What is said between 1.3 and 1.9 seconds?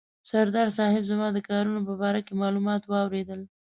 د کارونو